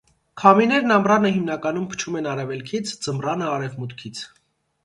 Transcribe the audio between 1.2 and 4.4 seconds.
հիմնականում փչում են արևելքից, ձմռանը՝ արևմուտքից։